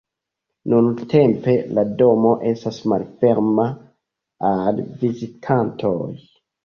[0.71, 3.67] Nuntempe, la domo estas malferma
[4.53, 5.97] al vizitantoj.